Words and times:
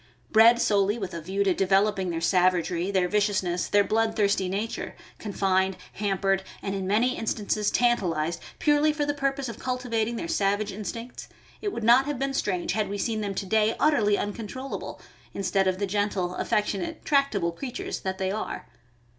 Bred 0.31 0.59
solely 0.59 0.97
with 0.97 1.13
a 1.13 1.21
view 1.21 1.43
to 1.43 1.53
developing 1.53 2.09
their 2.09 2.19
savagery, 2.21 2.89
their 2.89 3.07
viciousness, 3.07 3.67
their 3.67 3.83
blood 3.83 4.15
thirsty 4.15 4.49
nature, 4.49 4.95
con 5.19 5.31
fined, 5.31 5.77
hampered, 5.93 6.41
and 6.63 6.73
in 6.73 6.87
many 6.87 7.15
instances 7.15 7.69
tantalized, 7.69 8.39
purely 8.57 8.91
for 8.93 9.05
the 9.05 9.13
purpose 9.13 9.47
of 9.47 9.59
cultivating 9.59 10.15
their 10.15 10.27
savage 10.27 10.71
instincts, 10.71 11.29
it 11.61 11.71
would 11.71 11.83
not 11.83 12.05
have 12.07 12.17
been 12.17 12.33
strange 12.33 12.71
had 12.71 12.89
we 12.89 12.97
seen 12.97 13.21
them 13.21 13.35
to 13.35 13.45
day 13.45 13.75
utterly 13.79 14.17
uncontrollable, 14.17 14.99
instead 15.35 15.67
of 15.67 15.77
the 15.77 15.85
gentle, 15.85 16.33
affectionate, 16.35 17.05
tractable 17.05 17.51
creatures 17.51 17.99
that 17.99 18.17
they 18.17 18.31
are. 18.31 18.65